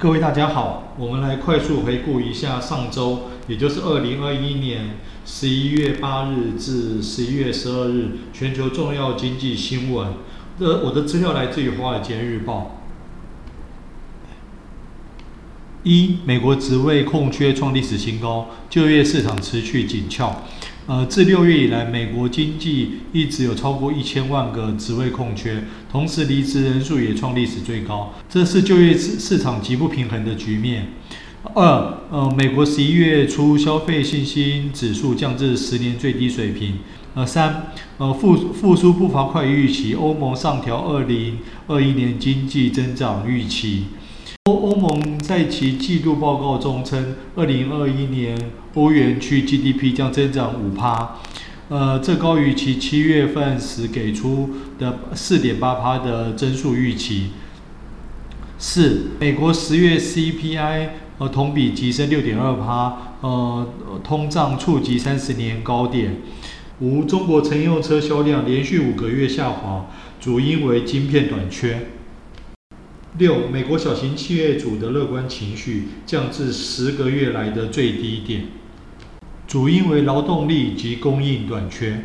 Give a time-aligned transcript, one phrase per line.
[0.00, 10.14] 各位大家好，我们来快速回顾一下上周，也就是二零二一年十一月八日至十一月十二日全球重要经济新闻。
[10.58, 12.78] 呃，我的资料来自于《华尔街日报》。
[15.86, 20.34] 一，美国职位空缺创历史新高，就业市场持续紧俏。
[20.90, 30.88] 呃，自六月以来，美国经济一直有超过一千万个职位空缺，同时离职人数也创历史最高，这是就业市市场极不平衡的局面。
[31.54, 36.78] 二，呃，美国十一月初消费信心指数降至十年最低水平。
[37.14, 37.66] 呃，三，
[37.98, 43.84] 呃，复复苏步伐快于预期，欧盟上调二零二一年经济增长预期。
[44.50, 48.36] 欧欧盟在其季度报告中称，二零二一年
[48.74, 51.18] 欧元区 GDP 将增长五趴，
[51.68, 57.30] 呃，这高于其七月份时给出的四点八趴的增速预期。
[58.58, 63.68] 四，美国十月 CPI 呃同比急升六点二趴，呃，
[64.02, 66.16] 通胀触及三十年高点。
[66.80, 69.86] 五，中国乘用车销量连续五个月下滑，
[70.20, 71.86] 主因为晶片短缺。
[73.18, 78.44] 六，美国小型企业主的乐观情绪降至十个月来的最低点，
[79.46, 82.04] 主因为劳动力及供应短缺。